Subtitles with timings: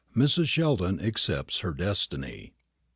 [0.15, 0.47] MRS.
[0.47, 2.53] SHELDON ACCEPTS HER DESTINY.